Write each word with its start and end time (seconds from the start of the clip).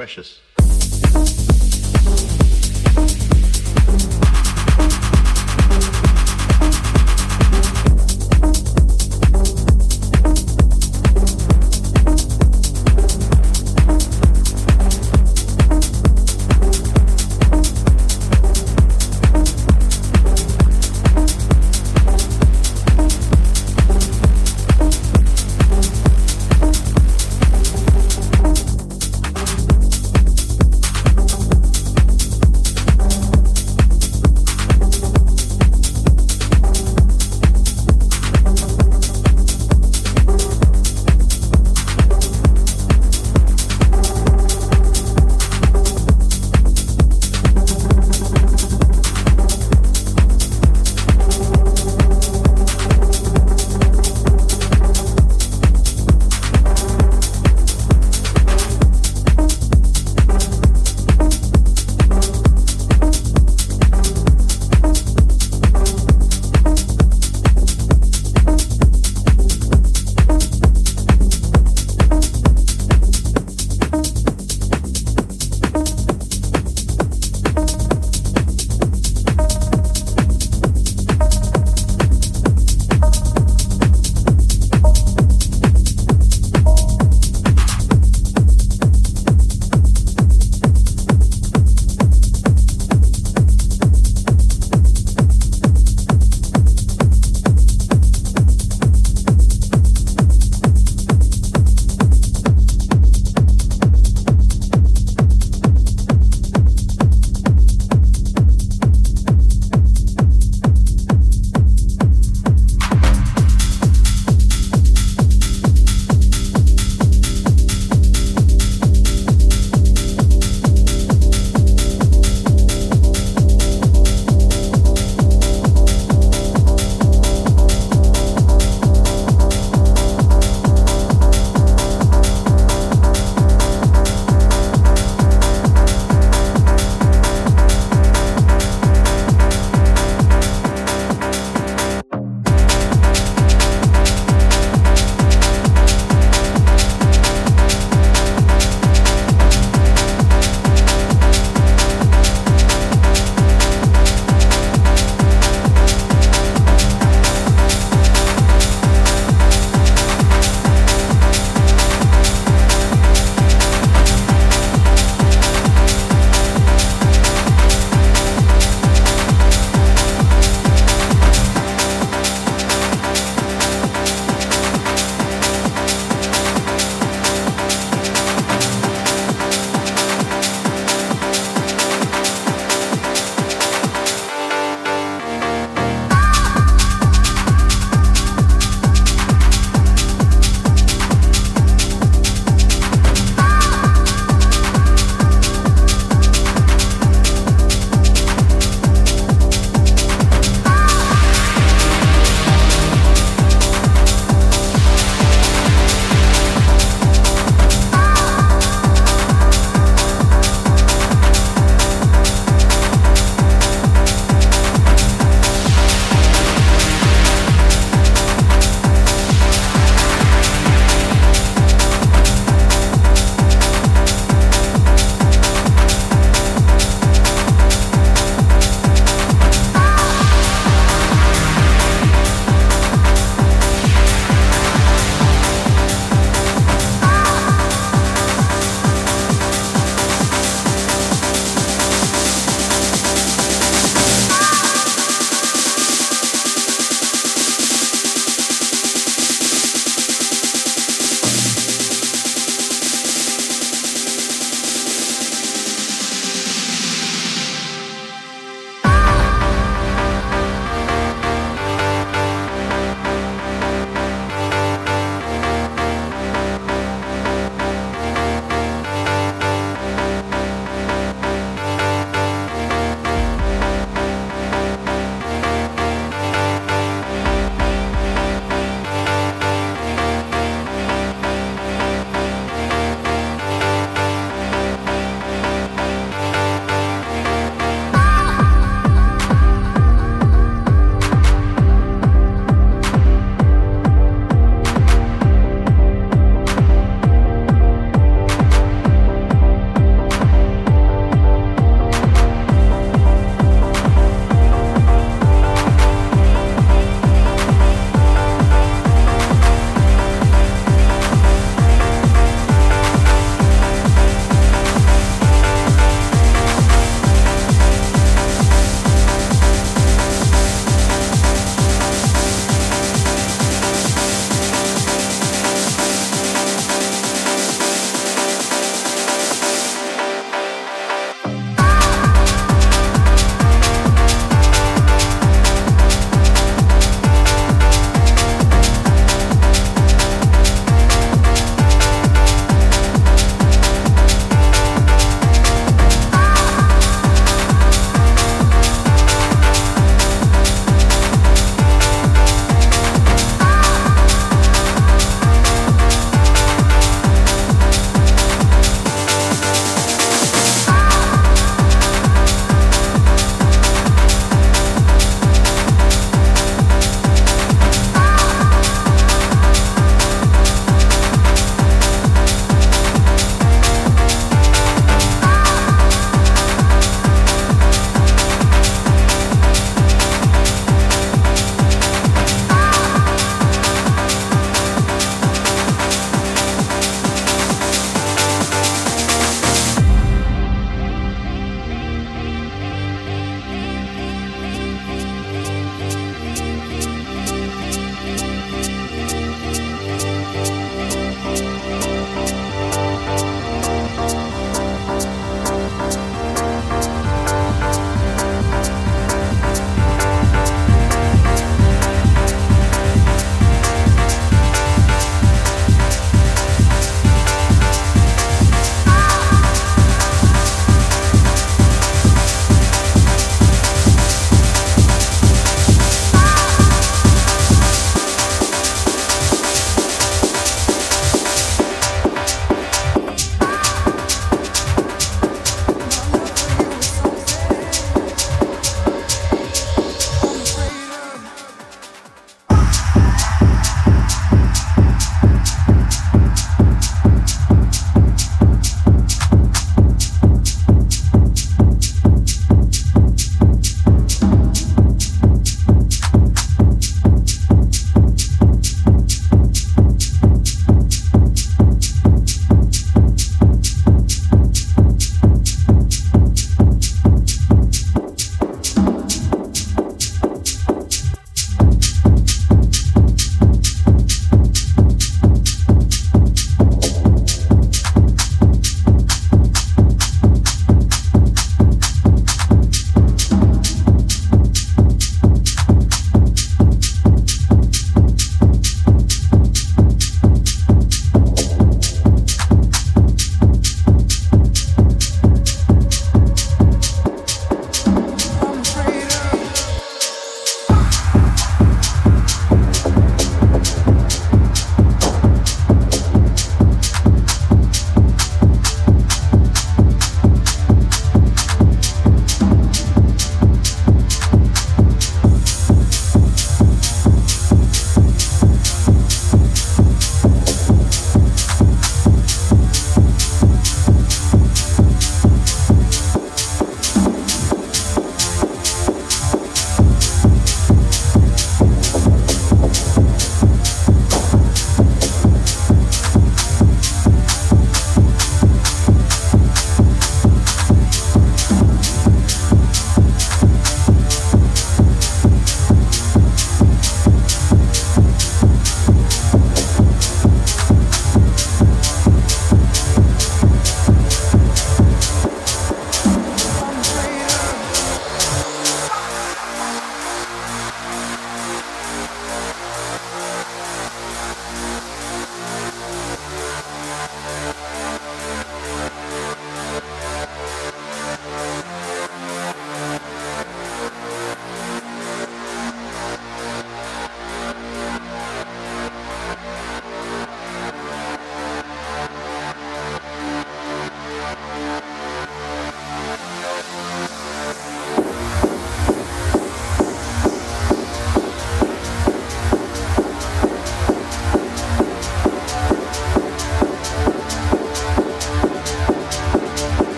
precious. 0.00 0.39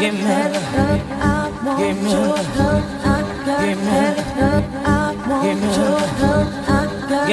Give 0.00 0.14
me 0.14 0.20
love. 0.22 0.56
I 1.20 1.50
want 1.62 2.00
your 2.00 2.36
love. 2.56 2.84
I 3.04 3.20
got 3.44 3.76
love. 4.40 4.64
I 4.86 5.14
want 5.28 5.60
your 5.76 6.00
love. 6.20 6.48
I 6.66 6.88
got 7.10 7.28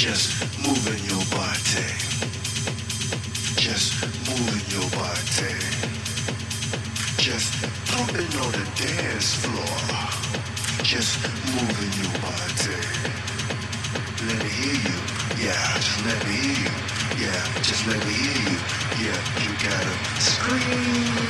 Just 0.00 0.32
moving 0.66 1.04
your 1.12 1.20
body. 1.28 1.84
Just 3.60 4.00
moving 4.30 4.64
your 4.72 4.88
body. 4.96 5.52
Just 7.20 7.60
pumping 7.92 8.32
on 8.40 8.50
the 8.50 8.64
dance 8.80 9.34
floor. 9.44 9.76
Just 10.82 11.20
moving 11.52 11.92
your 12.00 12.16
body. 12.16 12.80
Let 14.24 14.38
me 14.42 14.48
hear 14.48 14.78
you. 14.88 14.98
Yeah, 15.36 15.68
just 15.76 16.00
let 16.06 16.16
me 16.26 16.32
hear 16.32 16.56
you. 16.64 16.72
Yeah, 17.20 17.44
just 17.60 17.86
let 17.86 18.00
me 18.06 18.14
hear 18.14 18.40
you. 18.48 18.58
Yeah, 19.04 19.20
you 19.44 19.52
gotta 19.60 19.94
scream. 20.18 21.20